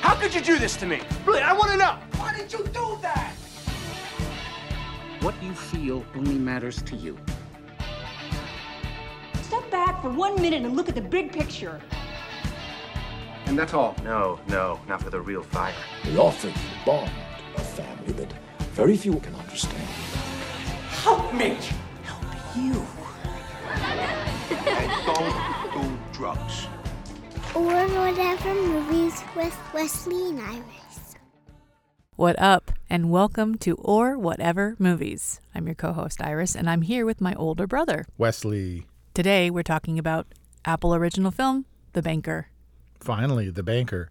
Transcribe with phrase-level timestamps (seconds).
[0.00, 1.00] How could you do this to me?
[1.24, 1.98] Really, I want to know.
[2.16, 3.32] Why did you do that?
[5.20, 7.18] What you feel only matters to you.
[9.42, 11.80] Step back for one minute and look at the big picture.
[13.46, 13.96] And that's all?
[14.02, 15.74] No, no, not for the real fire.
[16.04, 17.10] We offer you bond,
[17.56, 18.32] a family that
[18.72, 19.82] very few can understand.
[21.02, 21.58] Help me!
[22.02, 22.24] Help
[22.56, 22.84] you.
[24.66, 26.66] and don't do drugs.
[27.56, 31.16] Or whatever movies with Wesley and Iris.
[32.14, 35.40] What up, and welcome to Or Whatever Movies.
[35.54, 38.84] I'm your co host, Iris, and I'm here with my older brother, Wesley.
[39.14, 40.26] Today, we're talking about
[40.66, 41.64] Apple original film,
[41.94, 42.48] The Banker.
[43.00, 44.10] Finally, The Banker.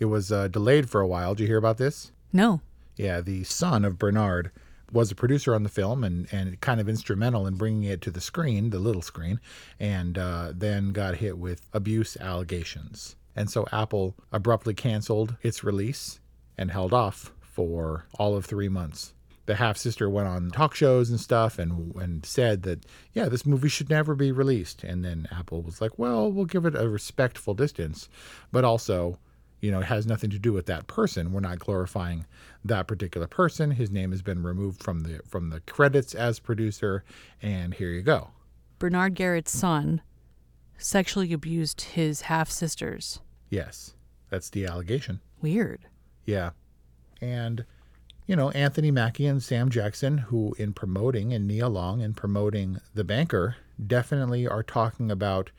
[0.00, 1.36] It was uh, delayed for a while.
[1.36, 2.10] Did you hear about this?
[2.32, 2.60] No.
[2.96, 4.50] Yeah, the son of Bernard
[4.92, 8.10] was a producer on the film and, and kind of instrumental in bringing it to
[8.10, 9.40] the screen, the little screen,
[9.78, 13.16] and uh, then got hit with abuse allegations.
[13.36, 16.20] And so Apple abruptly canceled its release
[16.58, 19.14] and held off for all of three months.
[19.46, 23.44] The half sister went on talk shows and stuff and and said that yeah this
[23.44, 26.88] movie should never be released and then Apple was like well we'll give it a
[26.88, 28.08] respectful distance
[28.52, 29.18] but also
[29.60, 31.32] you know, it has nothing to do with that person.
[31.32, 32.26] We're not glorifying
[32.64, 33.72] that particular person.
[33.72, 37.04] His name has been removed from the from the credits as producer,
[37.42, 38.30] and here you go.
[38.78, 40.00] Bernard Garrett's son
[40.78, 43.20] sexually abused his half sisters.
[43.50, 43.94] Yes,
[44.30, 45.20] that's the allegation.
[45.42, 45.86] Weird.
[46.24, 46.50] Yeah,
[47.20, 47.64] and
[48.26, 52.78] you know Anthony Mackie and Sam Jackson, who in promoting and Nia Long in promoting
[52.94, 55.50] the banker, definitely are talking about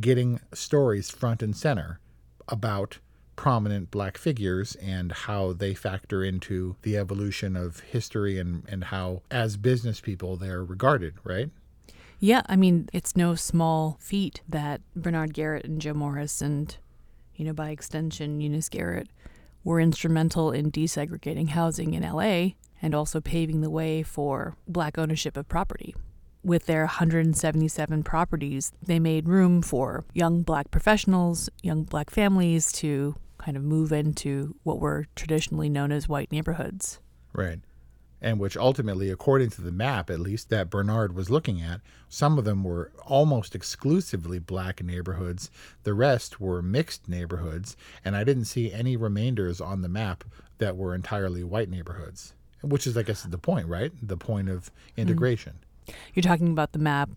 [0.00, 2.00] getting stories front and center
[2.48, 2.98] about
[3.36, 9.22] prominent black figures and how they factor into the evolution of history and, and how,
[9.30, 11.50] as business people, they're regarded, right?
[12.18, 16.74] Yeah, I mean, it's no small feat that Bernard Garrett and Joe Morris and,
[17.34, 19.08] you know, by extension, Eunice Garrett
[19.62, 25.36] were instrumental in desegregating housing in LA and also paving the way for black ownership
[25.36, 25.94] of property.
[26.42, 33.16] With their 177 properties, they made room for young black professionals, young black families to
[33.46, 36.98] kind of move into what were traditionally known as white neighborhoods.
[37.32, 37.60] Right.
[38.20, 42.38] And which ultimately, according to the map, at least that Bernard was looking at, some
[42.38, 45.48] of them were almost exclusively black neighborhoods.
[45.84, 47.76] The rest were mixed neighborhoods.
[48.04, 50.24] And I didn't see any remainders on the map
[50.58, 53.92] that were entirely white neighborhoods, which is, I guess, the point, right?
[54.02, 55.60] The point of integration.
[55.86, 55.94] Mm.
[56.14, 57.10] You're talking about the map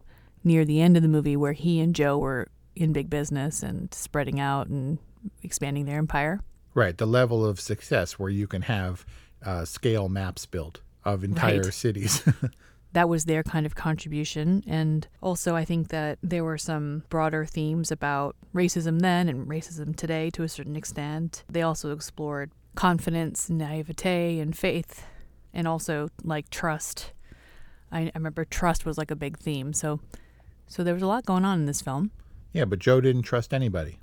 [0.43, 3.91] near the end of the movie where he and Joe were in big business and
[3.95, 4.99] spreading out and
[5.43, 6.41] expanding their empire.
[6.73, 9.05] Right, the level of success where you can have
[9.43, 11.73] uh, scale maps built of entire Right.
[11.73, 12.23] cities.
[12.93, 14.63] That was their kind of contribution.
[14.65, 19.95] And also, I think that there were some broader themes about racism then and racism
[19.95, 21.43] today to a certain extent.
[21.47, 25.05] They also explored confidence, naivete, and faith,
[25.53, 27.13] and also like trust.
[27.91, 29.71] I, I remember trust was like a big theme.
[29.73, 29.99] So,
[30.65, 32.09] so there was a lot going on in this film.
[32.53, 33.99] yeah, but Joe didn't trust anybody.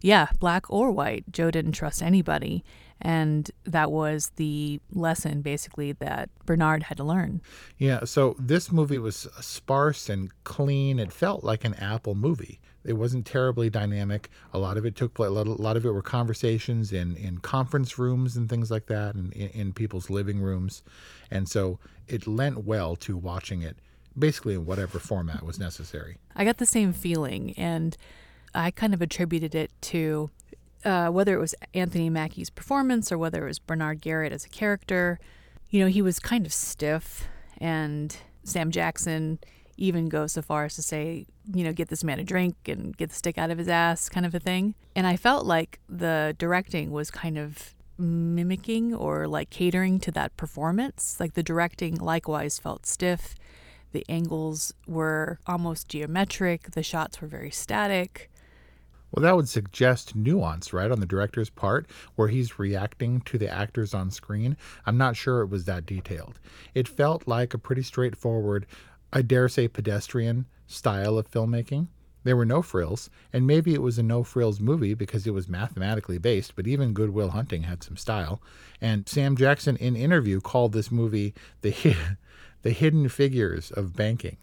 [0.00, 2.64] Yeah, black or white, Joe didn't trust anybody.
[3.02, 7.40] And that was the lesson basically that Bernard had to learn.
[7.78, 10.98] Yeah, so this movie was sparse and clean.
[10.98, 12.60] It felt like an Apple movie.
[12.84, 14.30] It wasn't terribly dynamic.
[14.52, 15.28] A lot of it took place.
[15.28, 19.32] A lot of it were conversations in in conference rooms and things like that, and
[19.34, 20.82] in, in people's living rooms,
[21.30, 21.78] and so
[22.08, 23.76] it lent well to watching it,
[24.18, 26.16] basically in whatever format was necessary.
[26.34, 27.98] I got the same feeling, and
[28.54, 30.30] I kind of attributed it to
[30.84, 34.48] uh, whether it was Anthony Mackie's performance or whether it was Bernard Garrett as a
[34.48, 35.18] character.
[35.68, 39.38] You know, he was kind of stiff, and Sam Jackson
[39.76, 42.96] even goes so far as to say, you know, get this man a drink and
[42.96, 44.74] get the stick out of his ass, kind of a thing.
[44.94, 50.36] And I felt like the directing was kind of mimicking or like catering to that
[50.36, 51.18] performance.
[51.18, 53.34] Like the directing likewise felt stiff.
[53.92, 58.30] The angles were almost geometric, the shots were very static.
[59.12, 63.48] Well, that would suggest nuance, right, on the director's part, where he's reacting to the
[63.52, 64.56] actors on screen.
[64.86, 66.38] I'm not sure it was that detailed.
[66.74, 68.66] It felt like a pretty straightforward,
[69.12, 71.88] I dare say pedestrian style of filmmaking.
[72.22, 75.48] There were no frills, and maybe it was a no frills movie because it was
[75.48, 78.42] mathematically based, but even Good Will Hunting had some style.
[78.80, 81.70] And Sam Jackson, in interview, called this movie the
[82.62, 84.36] the hidden figures of banking.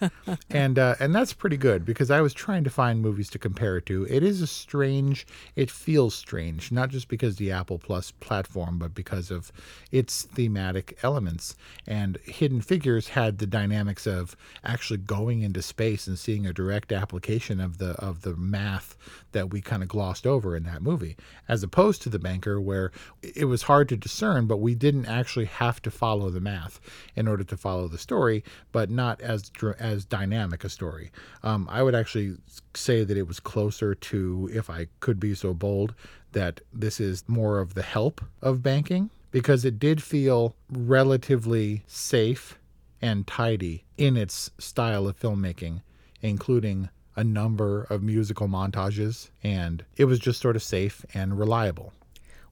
[0.50, 3.76] and uh, and that's pretty good because I was trying to find movies to compare
[3.76, 4.06] it to.
[4.08, 5.26] It is a strange.
[5.56, 9.52] It feels strange, not just because the Apple Plus platform, but because of
[9.92, 11.54] its thematic elements.
[11.86, 16.92] And Hidden Figures had the dynamics of actually going into space and seeing a direct
[16.92, 18.96] application of the of the math
[19.32, 21.16] that we kind of glossed over in that movie,
[21.48, 22.90] as opposed to The Banker, where
[23.22, 26.80] it was hard to discern, but we didn't actually have to follow the math
[27.16, 31.10] in order to follow the story, but not as as dynamic a story.
[31.42, 32.36] Um, I would actually
[32.74, 35.94] say that it was closer to, if I could be so bold,
[36.32, 42.58] that this is more of the help of banking because it did feel relatively safe
[43.00, 45.82] and tidy in its style of filmmaking,
[46.22, 51.92] including a number of musical montages, and it was just sort of safe and reliable.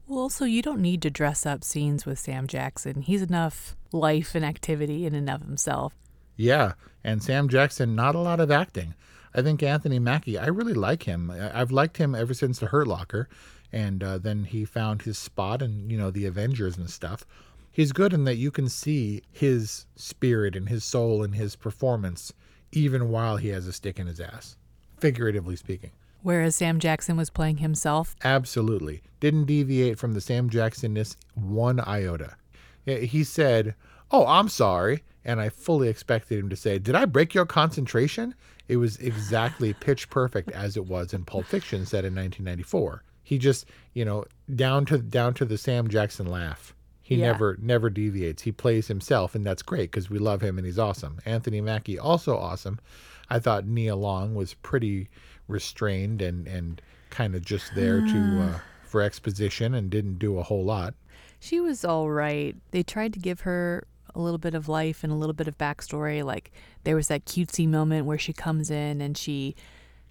[0.06, 3.02] Well, also, you don't need to dress up scenes with Sam Jackson.
[3.02, 5.94] He's enough life and activity in and of himself.
[6.36, 8.94] Yeah, and Sam Jackson, not a lot of acting.
[9.34, 11.30] I think Anthony Mackie, I really like him.
[11.30, 13.28] I've liked him ever since The Hurt Locker,
[13.72, 17.26] and uh, then he found his spot in, you know, the Avengers and stuff.
[17.72, 22.32] He's good in that you can see his spirit and his soul and his performance
[22.72, 24.56] even while he has a stick in his ass,
[24.98, 25.90] figuratively speaking.
[26.26, 28.16] Whereas Sam Jackson was playing himself?
[28.24, 29.00] Absolutely.
[29.20, 32.34] Didn't deviate from the Sam Jacksonness one iota.
[32.84, 33.76] He said,
[34.10, 35.04] Oh, I'm sorry.
[35.24, 38.34] And I fully expected him to say, Did I break your concentration?
[38.66, 43.04] It was exactly pitch perfect as it was in Pulp Fiction, set in 1994.
[43.22, 46.74] He just, you know, down to down to the Sam Jackson laugh.
[47.02, 47.30] He yeah.
[47.30, 48.42] never never deviates.
[48.42, 51.20] He plays himself, and that's great because we love him and he's awesome.
[51.24, 52.80] Anthony Mackie also awesome.
[53.30, 55.08] I thought Nia Long was pretty
[55.48, 60.42] restrained and and kind of just there to uh, for exposition and didn't do a
[60.42, 60.94] whole lot.
[61.38, 62.56] She was all right.
[62.70, 65.58] They tried to give her a little bit of life and a little bit of
[65.58, 66.24] backstory.
[66.24, 66.52] Like
[66.84, 69.54] there was that cutesy moment where she comes in and she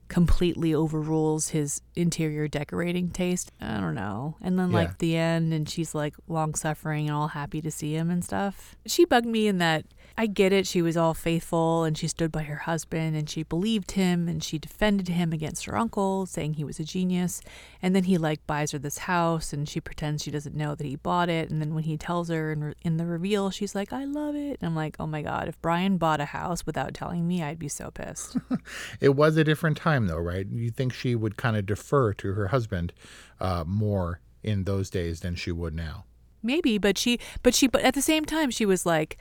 [0.07, 3.51] completely overrules his interior decorating taste.
[3.59, 4.35] I don't know.
[4.41, 4.75] And then, yeah.
[4.75, 8.23] like, the end, and she's like long suffering and all happy to see him and
[8.23, 8.75] stuff.
[8.85, 9.85] She bugged me in that
[10.17, 10.65] I get it.
[10.65, 14.41] She was all faithful and she stood by her husband and she believed him and
[14.41, 17.41] she defended him against her uncle, saying he was a genius.
[17.81, 20.87] And then he like buys her this house and she pretends she doesn't know that
[20.87, 21.49] he bought it.
[21.49, 24.35] And then when he tells her in, re- in the reveal, she's like, I love
[24.35, 24.57] it.
[24.61, 27.59] And I'm like, oh my God, if Brian bought a house without telling me, I'd
[27.59, 28.37] be so pissed.
[29.01, 30.47] it was a different time though, right?
[30.49, 32.93] You think she would kind of defer to her husband
[33.41, 36.05] uh, more in those days than she would now
[36.45, 39.17] maybe but she but she but at the same time she was like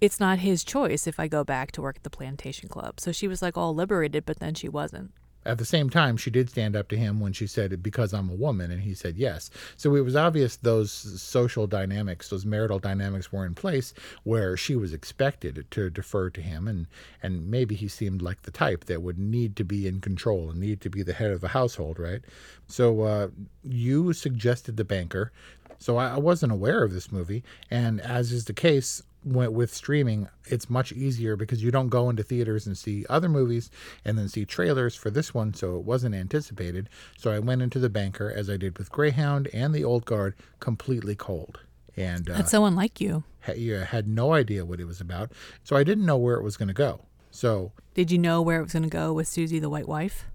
[0.00, 3.00] it's not his choice if I go back to work at the plantation club.
[3.00, 5.12] So she was like all liberated, but then she wasn't.
[5.46, 8.28] At the same time, she did stand up to him when she said, Because I'm
[8.28, 8.72] a woman.
[8.72, 9.48] And he said, Yes.
[9.76, 14.74] So it was obvious those social dynamics, those marital dynamics were in place where she
[14.74, 16.66] was expected to defer to him.
[16.66, 16.88] And,
[17.22, 20.58] and maybe he seemed like the type that would need to be in control and
[20.58, 22.22] need to be the head of the household, right?
[22.66, 23.28] So uh,
[23.62, 25.30] you suggested The Banker.
[25.78, 27.44] So I, I wasn't aware of this movie.
[27.70, 32.22] And as is the case, with streaming, it's much easier because you don't go into
[32.22, 33.70] theaters and see other movies
[34.04, 36.88] and then see trailers for this one, so it wasn't anticipated.
[37.18, 40.34] So I went into The Banker, as I did with Greyhound and The Old Guard,
[40.60, 41.60] completely cold.
[41.96, 43.24] And uh, that's so unlike you.
[43.46, 45.32] Ha- yeah, had no idea what it was about,
[45.64, 47.00] so I didn't know where it was going to go.
[47.30, 50.26] So, did you know where it was going to go with Susie the White Wife?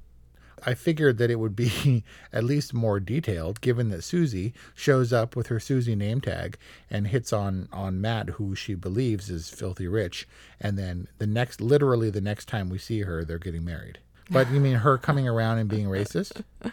[0.65, 2.03] I figured that it would be
[2.33, 6.57] at least more detailed, given that Susie shows up with her Susie name tag
[6.89, 10.27] and hits on on Matt, who she believes is filthy rich,
[10.59, 13.99] and then the next, literally the next time we see her, they're getting married.
[14.29, 16.43] But you mean her coming around and being racist?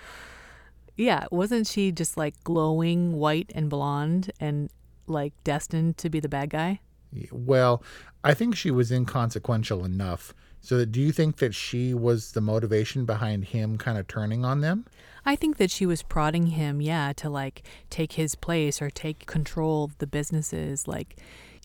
[0.99, 4.68] Yeah, wasn't she just like glowing white and blonde and
[5.07, 6.80] like destined to be the bad guy?
[7.31, 7.83] Well,
[8.25, 10.35] I think she was inconsequential enough.
[10.61, 14.45] So, that, do you think that she was the motivation behind him kind of turning
[14.45, 14.87] on them?
[15.25, 19.27] I think that she was prodding him, yeah, to like take his place or take
[19.27, 20.88] control of the businesses.
[20.88, 21.17] Like,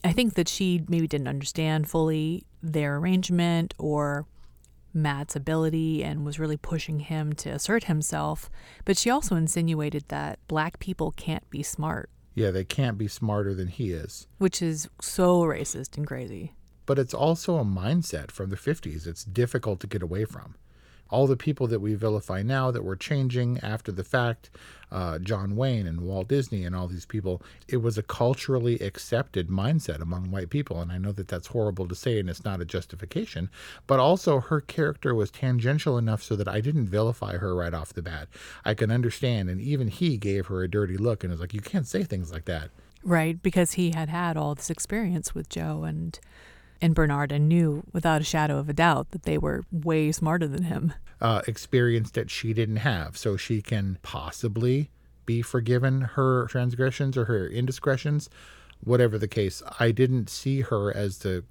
[0.03, 4.25] I think that she maybe didn't understand fully their arrangement or
[4.93, 8.49] Matt's ability and was really pushing him to assert himself.
[8.85, 12.09] But she also insinuated that black people can't be smart.
[12.33, 14.27] Yeah, they can't be smarter than he is.
[14.37, 16.53] Which is so racist and crazy.
[16.85, 20.55] But it's also a mindset from the 50s it's difficult to get away from
[21.13, 24.49] all the people that we vilify now that were changing after the fact,
[24.91, 29.47] uh, John Wayne and Walt Disney and all these people, it was a culturally accepted
[29.47, 30.81] mindset among white people.
[30.81, 33.51] And I know that that's horrible to say and it's not a justification,
[33.85, 37.93] but also her character was tangential enough so that I didn't vilify her right off
[37.93, 38.27] the bat.
[38.65, 39.51] I can understand.
[39.51, 42.31] And even he gave her a dirty look and was like, you can't say things
[42.31, 42.71] like that.
[43.03, 46.19] Right, because he had had all this experience with Joe and
[46.83, 50.47] and Bernard and knew without a shadow of a doubt that they were way smarter
[50.47, 50.93] than him.
[51.21, 53.17] Uh, experience that she didn't have.
[53.17, 54.91] So she can possibly
[55.25, 58.29] be forgiven her transgressions or her indiscretions,
[58.83, 59.63] whatever the case.
[59.79, 61.45] I didn't see her as the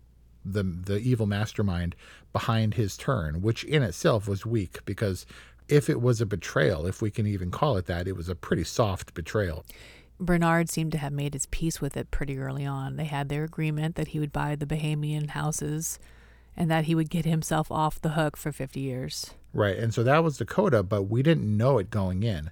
[0.45, 1.97] the the evil mastermind
[2.35, 5.25] behind his turn, which in itself was weak because
[5.67, 8.35] if it was a betrayal, if we can even call it that, it was a
[8.35, 9.65] pretty soft betrayal.
[10.23, 12.97] Bernard seemed to have made his peace with it pretty early on.
[12.97, 15.99] They had their agreement that he would buy the Bahamian houses
[16.57, 19.33] and that he would get himself off the hook for 50 years.
[19.55, 19.77] Right.
[19.77, 22.51] And so that was Dakota, but we didn't know it going in.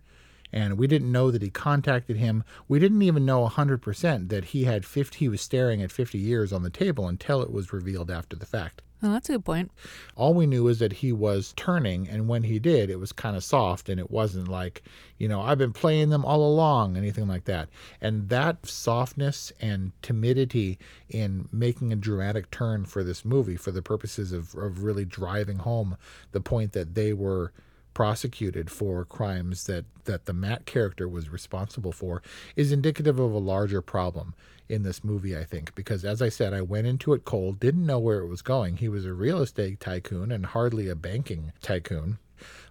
[0.52, 2.42] And we didn't know that he contacted him.
[2.66, 6.52] We didn't even know 100% that he had 50 he was staring at 50 years
[6.52, 8.82] on the table until it was revealed after the fact.
[9.02, 9.70] Oh, that's a good point.
[10.14, 13.34] All we knew is that he was turning, and when he did, it was kind
[13.34, 14.82] of soft, and it wasn't like,
[15.16, 17.70] you know, I've been playing them all along, anything like that.
[18.02, 20.78] And that softness and timidity
[21.08, 25.58] in making a dramatic turn for this movie for the purposes of, of really driving
[25.58, 25.96] home
[26.32, 27.52] the point that they were
[27.94, 32.22] prosecuted for crimes that, that the Matt character was responsible for
[32.56, 34.34] is indicative of a larger problem
[34.68, 37.86] in this movie, I think, because as I said, I went into it cold, didn't
[37.86, 38.76] know where it was going.
[38.76, 42.18] He was a real estate tycoon and hardly a banking tycoon,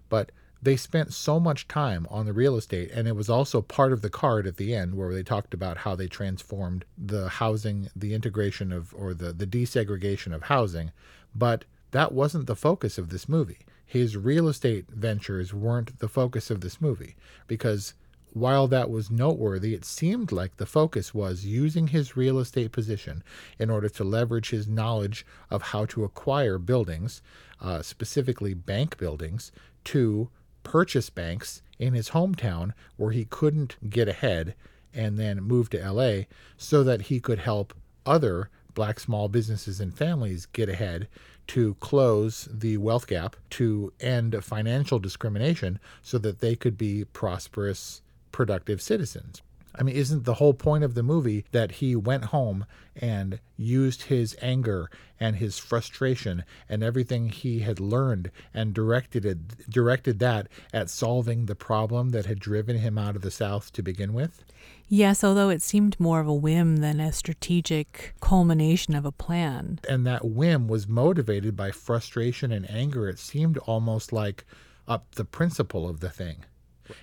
[0.08, 3.92] but they spent so much time on the real estate, and it was also part
[3.92, 7.88] of the card at the end where they talked about how they transformed the housing,
[7.96, 10.92] the integration of, or the, the desegregation of housing.
[11.34, 13.58] But that wasn't the focus of this movie.
[13.90, 17.16] His real estate ventures weren't the focus of this movie
[17.48, 17.94] because
[18.32, 23.24] while that was noteworthy, it seemed like the focus was using his real estate position
[23.58, 27.20] in order to leverage his knowledge of how to acquire buildings,
[27.60, 29.50] uh, specifically bank buildings,
[29.82, 30.30] to
[30.62, 34.54] purchase banks in his hometown where he couldn't get ahead
[34.94, 37.74] and then move to LA so that he could help
[38.06, 41.08] other black small businesses and families get ahead
[41.48, 48.02] to close the wealth gap to end financial discrimination so that they could be prosperous
[48.30, 49.42] productive citizens.
[49.74, 54.02] I mean, isn't the whole point of the movie that he went home and used
[54.02, 60.48] his anger and his frustration and everything he had learned and directed it, directed that
[60.72, 64.44] at solving the problem that had driven him out of the South to begin with?
[64.92, 69.78] Yes, although it seemed more of a whim than a strategic culmination of a plan.
[69.88, 73.08] And that whim was motivated by frustration and anger.
[73.08, 74.44] It seemed almost like
[74.88, 76.44] up the principle of the thing.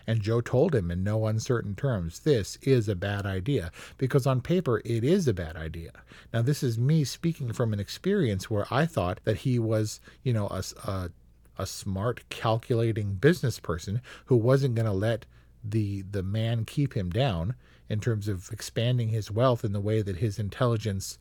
[0.06, 4.41] And Joe told him in no uncertain terms, this is a bad idea, because on
[4.41, 5.91] paper it is a bad idea.
[6.34, 10.34] Now, this is me speaking from an experience where I thought that he was, you
[10.34, 11.10] know, a, a,
[11.58, 15.25] a smart, calculating business person who wasn't going to let
[15.72, 17.56] the the man keep him down
[17.90, 21.18] in terms of expanding his wealth in the way that his intelligence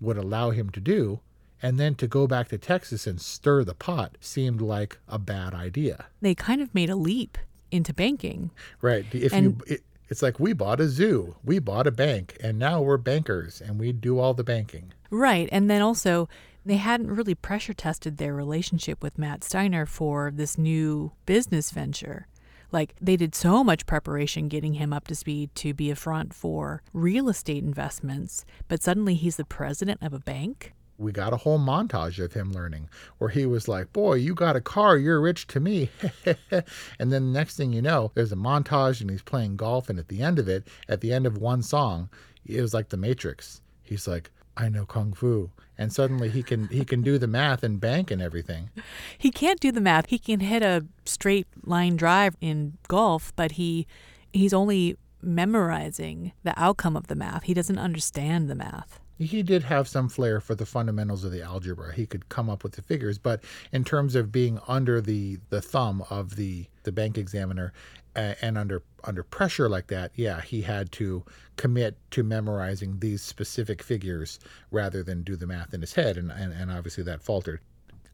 [0.00, 1.20] would allow him to do
[1.62, 5.54] and then to go back to Texas and stir the pot seemed like a bad
[5.54, 6.06] idea.
[6.20, 7.36] They kind of made a leap
[7.70, 8.50] into banking.
[8.80, 9.04] Right.
[9.12, 12.58] If and, you it, it's like we bought a zoo, we bought a bank, and
[12.58, 14.92] now we're bankers and we do all the banking.
[15.10, 15.48] Right.
[15.52, 16.28] And then also
[16.64, 22.26] they hadn't really pressure tested their relationship with Matt Steiner for this new business venture.
[22.70, 26.34] Like they did so much preparation getting him up to speed to be a front
[26.34, 31.36] for real estate investments, but suddenly he's the president of a bank we got a
[31.36, 35.20] whole montage of him learning where he was like, Boy, you got a car, you're
[35.20, 35.90] rich to me.
[36.98, 39.88] and then the next thing you know, there's a montage and he's playing golf.
[39.88, 42.10] And at the end of it, at the end of one song,
[42.44, 43.62] it was like The Matrix.
[43.82, 45.50] He's like, I know Kung Fu.
[45.78, 48.70] And suddenly he can he can do the math and bank and everything.
[49.16, 50.06] He can't do the math.
[50.08, 53.86] He can hit a straight line drive in golf, but he
[54.32, 57.44] he's only memorizing the outcome of the math.
[57.44, 59.00] He doesn't understand the math.
[59.18, 61.92] He did have some flair for the fundamentals of the algebra.
[61.92, 65.60] He could come up with the figures, but in terms of being under the, the
[65.60, 67.72] thumb of the, the bank examiner
[68.14, 71.24] uh, and under under pressure like that, yeah, he had to
[71.56, 74.40] commit to memorizing these specific figures
[74.72, 77.60] rather than do the math in his head, and, and, and obviously that faltered.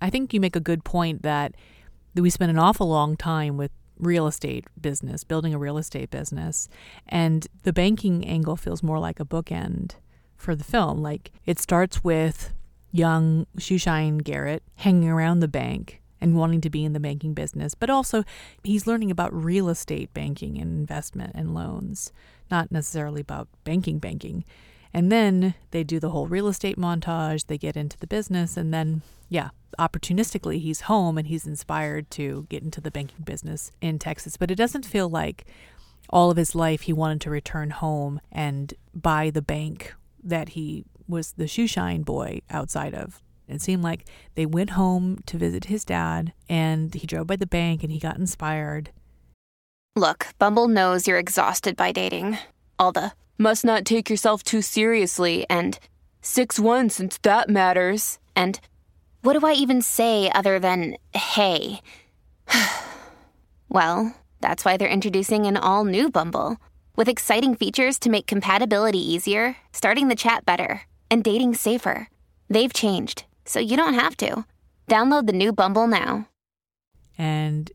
[0.03, 1.55] I think you make a good point that
[2.15, 6.69] we spent an awful long time with real estate business, building a real estate business,
[7.09, 9.93] and the banking angle feels more like a bookend
[10.45, 11.03] for the film.
[11.03, 12.53] Like it starts with
[12.93, 17.75] young Shoeshine Garrett hanging around the bank and wanting to be in the banking business,
[17.75, 18.23] but also
[18.63, 22.13] he's learning about real estate banking and investment and loans,
[22.51, 24.45] not necessarily about banking banking.
[24.93, 28.73] And then they do the whole real estate montage, they get into the business, and
[28.73, 33.99] then, yeah, opportunistically, he's home and he's inspired to get into the banking business in
[33.99, 34.37] Texas.
[34.37, 35.47] But it doesn't feel like
[36.11, 40.85] all of his life he wanted to return home and buy the bank that he
[41.07, 43.23] was the shoeshine boy outside of.
[43.47, 47.47] It seemed like they went home to visit his dad and he drove by the
[47.47, 48.91] bank and he got inspired.
[49.97, 52.39] Look, Bumble knows you're exhausted by dating.
[52.79, 55.79] All the must not take yourself too seriously and
[56.23, 58.19] 6 1 since that matters.
[58.35, 58.59] And
[59.23, 61.81] what do I even say other than hey?
[63.69, 66.57] well, that's why they're introducing an all new Bumble.
[66.97, 72.09] With exciting features to make compatibility easier, starting the chat better, and dating safer.
[72.49, 74.45] They've changed, so you don't have to.
[74.89, 76.29] Download the new Bumble now.
[77.19, 77.73] And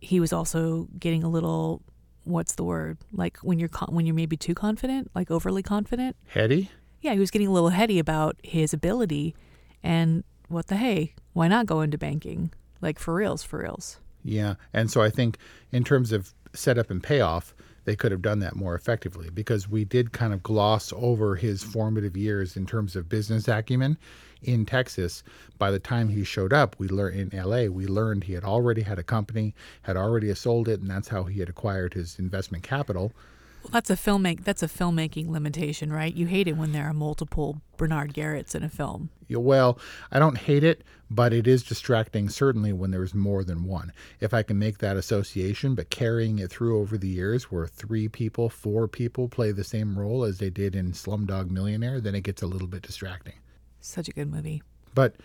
[0.00, 1.82] he was also getting a little
[2.24, 2.98] what's the word?
[3.12, 6.16] Like when you're con- when you're maybe too confident, like overly confident?
[6.28, 6.70] Heady?
[7.02, 9.34] Yeah, he was getting a little heady about his ability
[9.82, 12.50] and what the hey, why not go into banking?
[12.80, 13.98] Like for reals, for reals.
[14.24, 14.54] Yeah.
[14.72, 15.36] And so I think
[15.70, 17.54] in terms of setup and payoff,
[17.88, 21.62] they could have done that more effectively because we did kind of gloss over his
[21.62, 23.96] formative years in terms of business acumen
[24.42, 25.22] in Texas.
[25.56, 28.82] By the time he showed up, we learned in LA, we learned he had already
[28.82, 32.62] had a company, had already sold it, and that's how he had acquired his investment
[32.62, 33.14] capital.
[33.62, 34.44] Well, that's a filmmake.
[34.44, 36.14] That's a filmmaking limitation, right?
[36.14, 39.10] You hate it when there are multiple Bernard Garretts in a film.
[39.28, 39.78] Well,
[40.10, 43.92] I don't hate it, but it is distracting certainly when there's more than one.
[44.20, 48.08] If I can make that association, but carrying it through over the years, where three
[48.08, 52.22] people, four people play the same role as they did in Slumdog Millionaire, then it
[52.22, 53.34] gets a little bit distracting.
[53.80, 54.62] Such a good movie.
[54.94, 55.16] But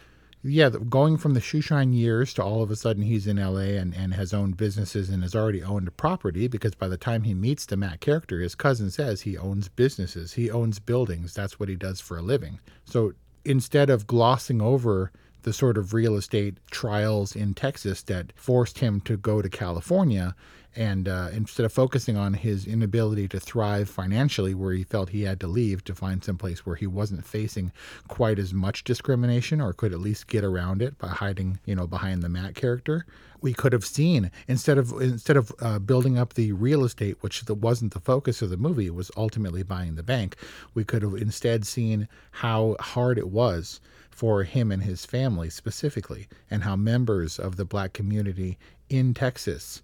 [0.45, 3.93] yeah, going from the shoeshine years to all of a sudden he's in LA and,
[3.95, 7.33] and has owned businesses and has already owned a property because by the time he
[7.33, 11.33] meets the Matt character, his cousin says he owns businesses, he owns buildings.
[11.33, 12.59] That's what he does for a living.
[12.83, 13.13] So
[13.45, 15.11] instead of glossing over
[15.43, 20.35] the sort of real estate trials in Texas that forced him to go to California,
[20.75, 25.23] and uh, instead of focusing on his inability to thrive financially, where he felt he
[25.23, 27.71] had to leave to find some place where he wasn't facing
[28.07, 31.87] quite as much discrimination, or could at least get around it by hiding, you know,
[31.87, 33.05] behind the Matt character,
[33.41, 37.43] we could have seen instead of instead of uh, building up the real estate, which
[37.45, 40.37] the, wasn't the focus of the movie, was ultimately buying the bank.
[40.73, 46.27] We could have instead seen how hard it was for him and his family specifically,
[46.49, 48.57] and how members of the black community
[48.89, 49.81] in Texas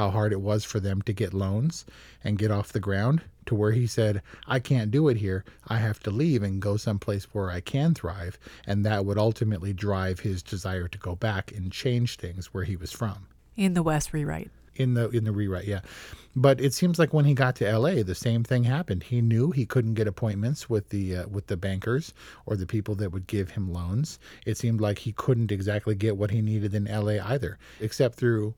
[0.00, 1.84] how hard it was for them to get loans
[2.24, 5.44] and get off the ground to where he said, I can't do it here.
[5.68, 8.38] I have to leave and go someplace where I can thrive.
[8.66, 12.76] And that would ultimately drive his desire to go back and change things where he
[12.76, 13.26] was from.
[13.58, 14.50] In the Wes rewrite.
[14.76, 15.80] In the in the rewrite, yeah.
[16.34, 19.02] But it seems like when he got to LA, the same thing happened.
[19.02, 22.14] He knew he couldn't get appointments with the uh, with the bankers
[22.46, 24.18] or the people that would give him loans.
[24.46, 28.54] It seemed like he couldn't exactly get what he needed in LA either, except through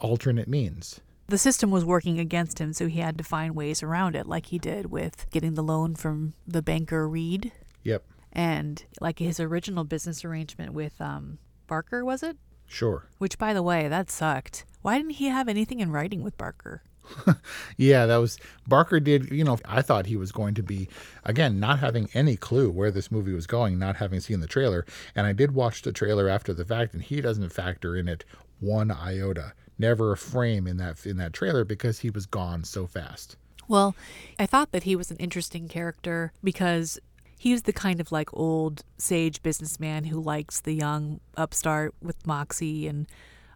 [0.00, 1.00] alternate means.
[1.28, 4.46] The system was working against him, so he had to find ways around it, like
[4.46, 7.52] he did with getting the loan from the banker Reed.
[7.84, 8.04] Yep.
[8.32, 12.36] And like his original business arrangement with um, Barker, was it?
[12.66, 13.06] Sure.
[13.18, 14.64] Which, by the way, that sucked.
[14.82, 16.82] Why didn't he have anything in writing with Barker?
[17.76, 20.88] yeah, that was Barker did, you know, I thought he was going to be
[21.24, 24.84] again not having any clue where this movie was going, not having seen the trailer,
[25.14, 28.24] and I did watch the trailer after the fact and he doesn't factor in it
[28.60, 32.86] one iota never a frame in that in that trailer because he was gone so
[32.86, 33.36] fast.
[33.66, 33.94] Well,
[34.38, 36.98] I thought that he was an interesting character because
[37.38, 42.86] he's the kind of like old sage businessman who likes the young upstart with moxie
[42.86, 43.06] and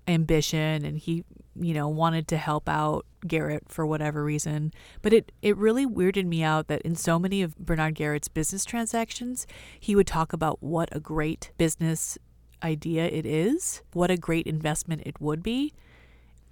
[0.07, 1.25] ambition and he
[1.57, 4.73] you know wanted to help out Garrett for whatever reason.
[5.03, 8.65] But it, it really weirded me out that in so many of Bernard Garrett's business
[8.65, 9.47] transactions,
[9.81, 12.19] he would talk about what a great business
[12.63, 15.73] idea it is, what a great investment it would be.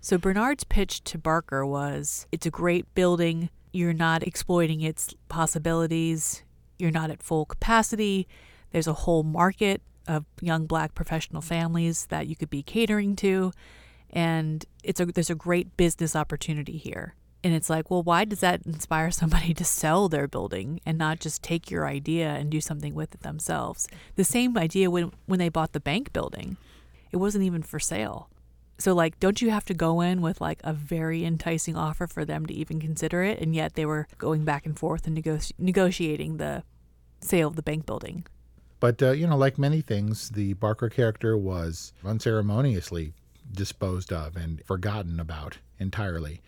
[0.05, 6.43] So Bernard's pitch to Barker was it's a great building, you're not exploiting its possibilities,
[6.77, 8.27] you're not at full capacity,
[8.73, 13.53] there's a whole market of young black professional families that you could be catering to
[14.11, 17.15] and it's a there's a great business opportunity here.
[17.45, 21.21] And it's like, well, why does that inspire somebody to sell their building and not
[21.21, 23.87] just take your idea and do something with it themselves?
[24.17, 26.57] The same idea when when they bought the bank building.
[27.13, 28.31] It wasn't even for sale.
[28.83, 32.25] So like don't you have to go in with like a very enticing offer for
[32.25, 35.53] them to even consider it and yet they were going back and forth and negoti-
[35.57, 36.65] negotiating the
[37.21, 38.27] sale of the bank building.
[38.81, 43.13] But, uh, you know, like many things, the Barker character was unceremoniously
[43.53, 46.41] disposed of and forgotten about entirely.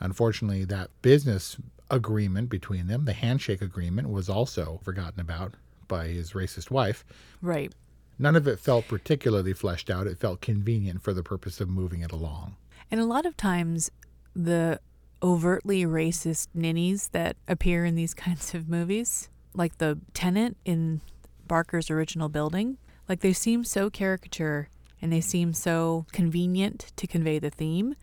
[0.00, 1.56] Unfortunately, that business
[1.88, 5.54] agreement between them, the handshake agreement, was also forgotten about
[5.86, 7.04] by his racist wife.
[7.40, 7.72] Right.
[8.18, 10.06] None of it felt particularly fleshed out.
[10.06, 12.56] It felt convenient for the purpose of moving it along.
[12.90, 13.90] And a lot of times,
[14.34, 14.80] the
[15.22, 21.00] overtly racist ninnies that appear in these kinds of movies, like the tenant in
[21.46, 24.68] Barker's original building, like they seem so caricature
[25.00, 27.94] and they seem so convenient to convey the theme.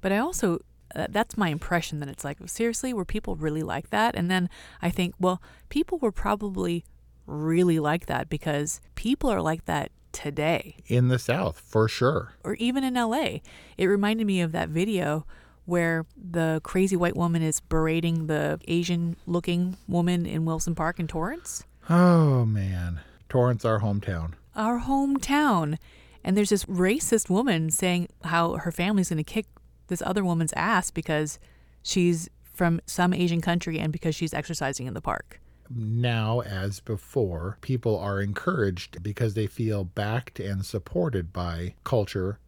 [0.00, 0.60] But I also,
[0.94, 4.14] uh, that's my impression that it's like, seriously, were people really like that?
[4.14, 6.84] And then I think, well, people were probably
[7.26, 10.76] really like that because people are like that today.
[10.86, 12.34] In the South, for sure.
[12.44, 13.38] Or even in LA.
[13.78, 15.26] It reminded me of that video
[15.64, 21.06] where the crazy white woman is berating the Asian looking woman in Wilson Park in
[21.06, 21.64] Torrance.
[21.88, 23.00] Oh, man.
[23.28, 24.32] Torrance, our hometown.
[24.54, 25.78] Our hometown.
[26.24, 29.46] And there's this racist woman saying how her family's going to kick
[29.88, 31.38] this other woman's ass because
[31.82, 35.40] she's from some Asian country and because she's exercising in the park.
[35.74, 42.38] Now, as before, people are encouraged because they feel backed and supported by culture,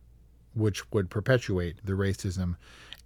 [0.54, 2.56] which would perpetuate the racism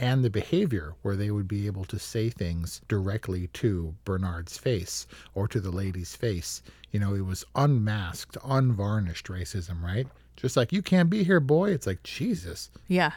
[0.00, 5.06] and the behavior where they would be able to say things directly to Bernard's face
[5.34, 6.62] or to the lady's face.
[6.92, 10.06] You know, it was unmasked, unvarnished racism, right?
[10.36, 11.70] Just like, you can't be here, boy.
[11.70, 12.70] It's like, Jesus.
[12.86, 13.12] Yeah.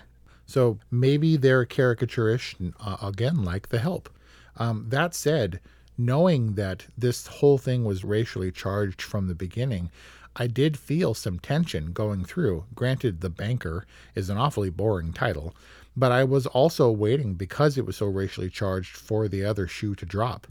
[0.45, 4.09] So maybe they're caricaturish, uh, again, like The Help.
[4.57, 5.59] Um, that said,
[6.05, 9.91] knowing that this whole thing was racially charged from the beginning,
[10.35, 12.65] I did feel some tension going through.
[12.73, 13.85] Granted, The Banker
[14.15, 15.53] is an awfully boring title,
[15.95, 19.93] but I was also waiting because it was so racially charged for the other shoe
[19.95, 20.47] to drop,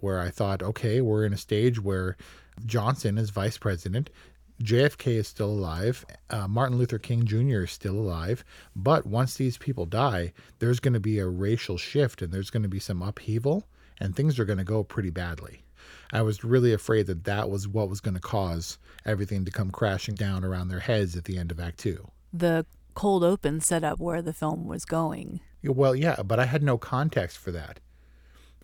[0.00, 2.16] where I thought, okay, we're in a stage where
[2.64, 4.10] Johnson is vice president.
[4.62, 6.04] JFK is still alive.
[6.30, 7.62] Uh, Martin Luther King Jr.
[7.62, 8.44] is still alive.
[8.76, 12.62] But once these people die, there's going to be a racial shift and there's going
[12.62, 13.64] to be some upheaval
[13.98, 15.64] and things are going to go pretty badly.
[16.12, 19.70] I was really afraid that that was what was going to cause everything to come
[19.70, 22.10] crashing down around their heads at the end of Act Two.
[22.32, 25.40] The cold open set up where the film was going.
[25.64, 27.80] Well, yeah, but I had no context for that.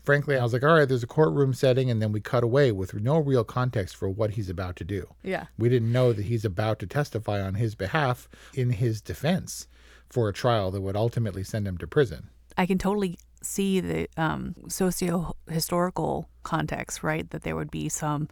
[0.02, 2.72] Frankly, I was like, all right, there's a courtroom setting, and then we cut away
[2.72, 5.06] with no real context for what he's about to do.
[5.22, 5.46] Yeah.
[5.58, 9.66] We didn't know that he's about to testify on his behalf in his defense
[10.08, 12.30] for a trial that would ultimately send him to prison.
[12.56, 17.28] I can totally see the um, socio historical context, right?
[17.30, 18.28] That there would be some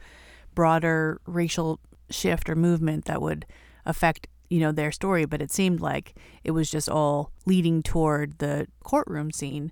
[0.54, 3.46] broader racial shift or movement that would
[3.84, 6.14] affect you know their story but it seemed like
[6.44, 9.70] it was just all leading toward the courtroom scene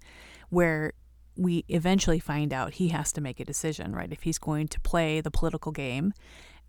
[0.51, 0.92] where
[1.37, 4.81] we eventually find out he has to make a decision right if he's going to
[4.81, 6.12] play the political game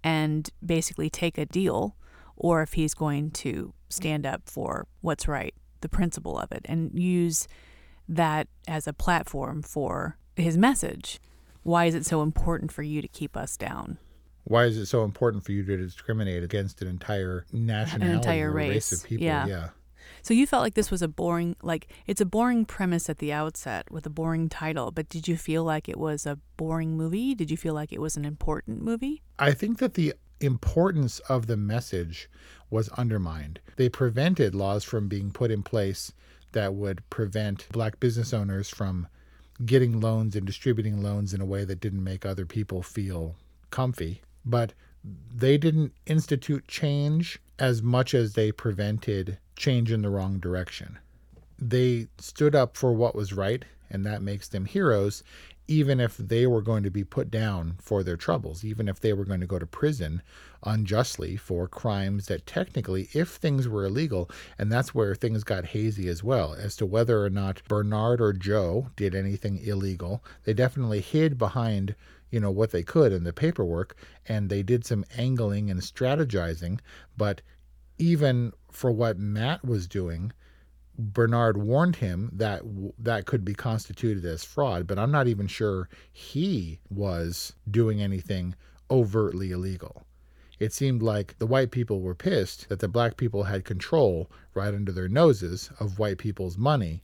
[0.04, 1.96] and basically take a deal
[2.36, 6.92] or if he's going to stand up for what's right the principle of it and
[6.98, 7.48] use
[8.08, 11.20] that as a platform for his message
[11.64, 13.98] why is it so important for you to keep us down
[14.46, 18.52] why is it so important for you to discriminate against an entire nationality an entire
[18.52, 18.70] race.
[18.70, 19.26] race of people?
[19.26, 19.48] Yeah.
[19.48, 19.70] yeah.
[20.22, 23.34] So you felt like this was a boring, like it's a boring premise at the
[23.34, 27.34] outset with a boring title, but did you feel like it was a boring movie?
[27.34, 29.24] Did you feel like it was an important movie?
[29.40, 32.30] I think that the importance of the message
[32.70, 33.62] was undermined.
[33.78, 36.12] They prevented laws from being put in place
[36.56, 39.08] that would prevent black business owners from
[39.66, 43.36] getting loans and distributing loans in a way that didn't make other people feel
[43.70, 44.74] comfy but
[45.34, 50.98] they didn't institute change as much as they prevented change in the wrong direction.
[51.60, 55.24] They stood up for what was right, and that makes them heroes.
[55.68, 59.14] even if they were going to be put down for their troubles, even if they
[59.14, 60.22] were going to go to prison
[60.66, 66.08] unjustly for crimes that technically, if things were illegal, and that's where things got hazy
[66.08, 71.02] as well, as to whether or not Bernard or Joe did anything illegal, they definitely
[71.02, 71.96] hid behind
[72.32, 73.96] you know what they could in the paperwork
[74.28, 76.80] and they did some angling and strategizing
[77.16, 77.42] but
[77.98, 80.34] even for what Matt was doing
[80.98, 82.62] Bernard warned him that
[82.98, 88.56] that could be constituted as fraud, but I'm not even sure he was doing anything
[88.90, 90.05] overtly illegal.
[90.60, 94.74] It seemed like the white people were pissed that the black people had control right
[94.74, 97.04] under their noses of white people's money.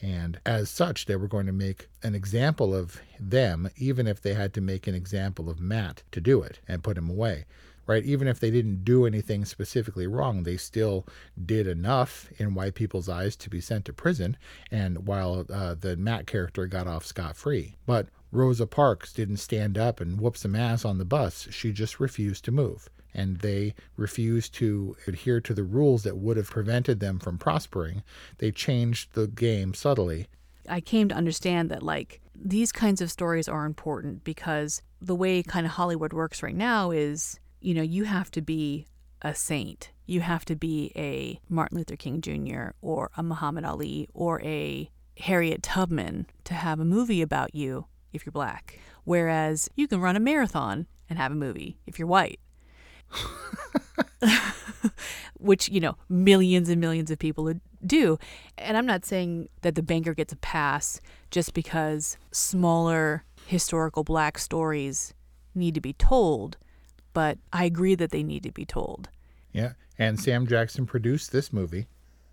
[0.00, 4.34] And as such, they were going to make an example of them, even if they
[4.34, 7.44] had to make an example of Matt to do it and put him away
[7.86, 8.04] right?
[8.04, 11.06] Even if they didn't do anything specifically wrong, they still
[11.44, 14.36] did enough in white people's eyes to be sent to prison.
[14.70, 19.78] And while uh, the Matt character got off scot free, but Rosa Parks didn't stand
[19.78, 21.46] up and whoop some ass on the bus.
[21.50, 22.88] She just refused to move.
[23.14, 28.02] And they refused to adhere to the rules that would have prevented them from prospering.
[28.38, 30.26] They changed the game subtly.
[30.68, 35.42] I came to understand that, like, these kinds of stories are important because the way
[35.42, 38.86] kind of Hollywood works right now is you know, you have to be
[39.22, 39.90] a saint.
[40.04, 42.70] You have to be a Martin Luther King Jr.
[42.82, 48.24] or a Muhammad Ali or a Harriet Tubman to have a movie about you if
[48.24, 48.78] you're black.
[49.04, 52.40] Whereas you can run a marathon and have a movie if you're white.
[55.38, 57.52] Which, you know, millions and millions of people
[57.84, 58.18] do.
[58.56, 64.38] And I'm not saying that the banker gets a pass just because smaller historical black
[64.38, 65.14] stories
[65.54, 66.56] need to be told
[67.12, 69.08] but I agree that they need to be told.
[69.52, 71.86] Yeah, and Sam Jackson produced this movie.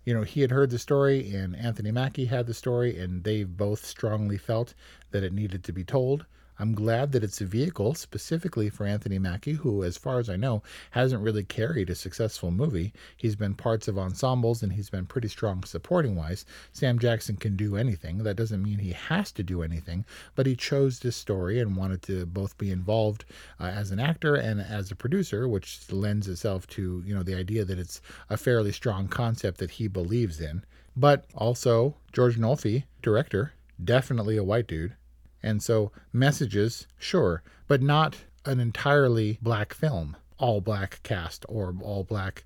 [0.04, 3.44] You know, he had heard the story, and Anthony Mackie had the story, and they
[3.44, 4.74] both strongly felt
[5.10, 6.26] that it needed to be told.
[6.60, 10.36] I'm glad that it's a vehicle specifically for Anthony Mackie, who, as far as I
[10.36, 12.92] know, hasn't really carried a successful movie.
[13.16, 16.44] He's been parts of ensembles and he's been pretty strong supporting wise.
[16.74, 18.24] Sam Jackson can do anything.
[18.24, 22.02] That doesn't mean he has to do anything, but he chose this story and wanted
[22.02, 23.24] to both be involved
[23.58, 27.36] uh, as an actor and as a producer, which lends itself to, you know, the
[27.36, 30.62] idea that it's a fairly strong concept that he believes in.
[30.94, 34.94] But also, George Nolfi, director, definitely a white dude
[35.42, 42.04] and so messages, sure, but not an entirely black film, all black cast or all
[42.04, 42.44] black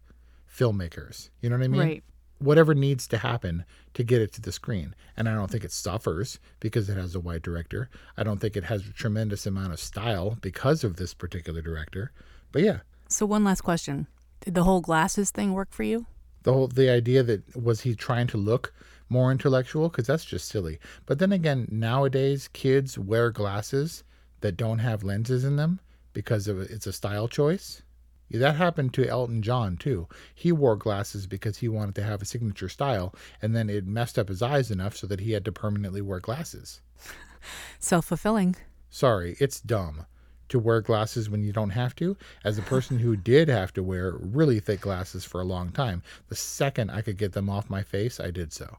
[0.51, 1.31] filmmakers.
[1.41, 1.81] You know what I mean?
[1.81, 2.05] Right.
[2.39, 4.95] Whatever needs to happen to get it to the screen.
[5.17, 7.89] And I don't think it suffers because it has a white director.
[8.17, 12.13] I don't think it has a tremendous amount of style because of this particular director.
[12.53, 12.79] But yeah.
[13.09, 14.09] So one last question.
[14.41, 16.07] Did the whole glasses thing work for you?
[16.43, 18.75] The whole the idea that was he trying to look
[19.09, 20.79] more intellectual because that's just silly.
[21.07, 24.05] But then again, nowadays kids wear glasses
[24.41, 25.81] that don't have lenses in them
[26.13, 27.83] because of it's a style choice.
[28.29, 30.09] Yeah, that happened to Elton John too.
[30.35, 34.19] He wore glasses because he wanted to have a signature style, and then it messed
[34.19, 36.81] up his eyes enough so that he had to permanently wear glasses.
[37.79, 38.57] Self fulfilling.
[38.89, 40.07] Sorry, it's dumb
[40.49, 42.17] to wear glasses when you don't have to.
[42.45, 46.03] As a person who did have to wear really thick glasses for a long time,
[46.29, 48.79] the second I could get them off my face, I did so.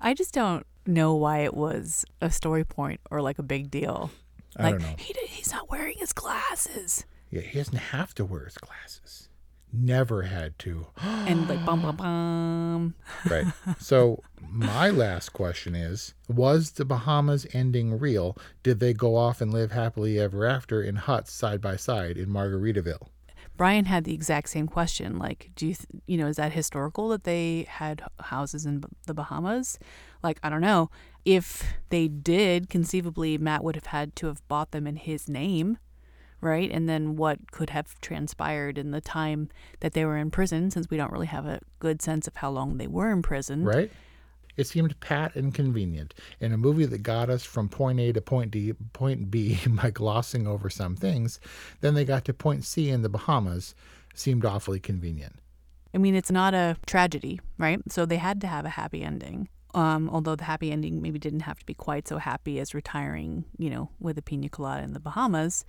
[0.00, 4.10] I just don't know why it was a story point or like a big deal.
[4.56, 4.96] I like, don't know.
[4.98, 7.04] He he's not wearing his glasses.
[7.30, 9.28] Yeah, he doesn't have to wear his glasses.
[9.72, 10.86] Never had to.
[11.02, 12.94] and like bum bum bum.
[13.28, 13.46] right.
[13.78, 18.36] So my last question is: Was the Bahamas ending real?
[18.62, 22.30] Did they go off and live happily ever after in huts side by side in
[22.30, 23.08] Margaritaville?
[23.58, 25.18] Brian had the exact same question.
[25.18, 29.12] Like, do you, th- you know, is that historical that they had houses in the
[29.12, 29.78] Bahamas?
[30.22, 30.90] Like, I don't know.
[31.24, 35.76] If they did, conceivably, Matt would have had to have bought them in his name,
[36.40, 36.70] right?
[36.70, 39.48] And then what could have transpired in the time
[39.80, 42.50] that they were in prison, since we don't really have a good sense of how
[42.50, 43.64] long they were in prison.
[43.64, 43.90] Right.
[44.58, 48.20] It seemed pat and convenient in a movie that got us from point A to
[48.20, 51.38] point D, point B by glossing over some things.
[51.80, 53.76] Then they got to point C in the Bahamas.
[54.14, 55.36] Seemed awfully convenient.
[55.94, 57.80] I mean, it's not a tragedy, right?
[57.88, 59.48] So they had to have a happy ending.
[59.74, 63.44] Um, although the happy ending maybe didn't have to be quite so happy as retiring,
[63.58, 65.64] you know, with a pina colada in the Bahamas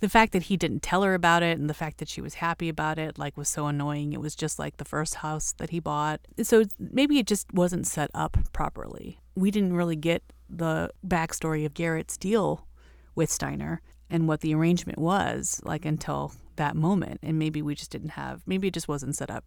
[0.00, 2.34] the fact that he didn't tell her about it and the fact that she was
[2.34, 5.70] happy about it like was so annoying it was just like the first house that
[5.70, 10.90] he bought so maybe it just wasn't set up properly we didn't really get the
[11.06, 12.66] backstory of garrett's deal
[13.14, 17.90] with steiner and what the arrangement was like until that moment and maybe we just
[17.90, 19.44] didn't have maybe it just wasn't set up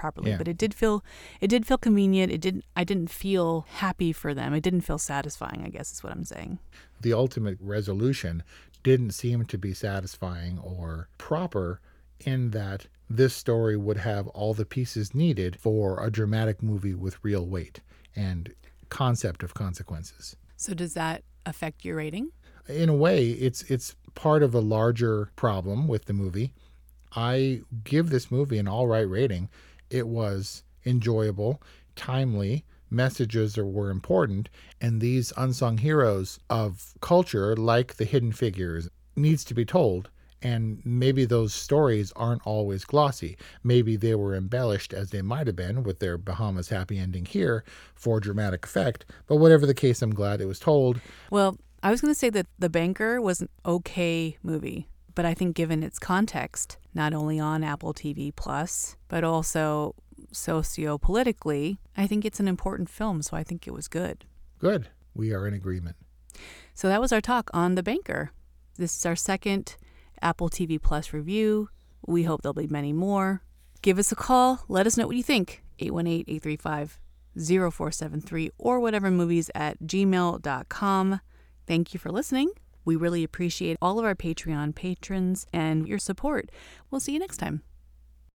[0.00, 0.30] properly.
[0.30, 0.38] Yeah.
[0.38, 1.04] But it did feel
[1.40, 2.32] it did feel convenient.
[2.32, 4.54] It didn't I didn't feel happy for them.
[4.54, 6.58] It didn't feel satisfying, I guess is what I'm saying.
[7.02, 8.42] The ultimate resolution
[8.82, 11.80] didn't seem to be satisfying or proper
[12.20, 17.22] in that this story would have all the pieces needed for a dramatic movie with
[17.22, 17.80] real weight
[18.14, 18.54] and
[18.88, 20.36] concept of consequences.
[20.56, 22.30] So does that affect your rating?
[22.68, 26.52] In a way, it's it's part of a larger problem with the movie.
[27.16, 29.48] I give this movie an all right rating.
[29.88, 31.60] It was enjoyable,
[31.96, 34.48] timely, messages were important,
[34.80, 40.10] and these unsung heroes of culture, like the hidden figures, needs to be told.
[40.42, 43.36] And maybe those stories aren't always glossy.
[43.62, 47.62] Maybe they were embellished as they might have been with their Bahamas happy ending here
[47.94, 49.04] for dramatic effect.
[49.26, 51.00] But whatever the case, I'm glad it was told.
[51.30, 55.34] Well, I was going to say that The Banker was an okay movie, but I
[55.34, 59.94] think given its context, not only on Apple TV Plus, but also
[60.32, 64.24] socio-politically, I think it's an important film, so I think it was good.
[64.58, 64.88] Good.
[65.14, 65.96] We are in agreement.
[66.74, 68.30] So that was our talk on The Banker.
[68.76, 69.76] This is our second
[70.22, 71.68] Apple TV Plus review.
[72.06, 73.42] We hope there'll be many more.
[73.82, 74.64] Give us a call.
[74.68, 75.62] Let us know what you think.
[75.78, 77.00] 818 835
[77.36, 81.20] 0473 or whatever movies at gmail.com.
[81.66, 82.50] Thank you for listening.
[82.84, 86.50] We really appreciate all of our Patreon patrons and your support.
[86.90, 87.62] We'll see you next time.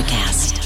[0.00, 0.59] Electricast.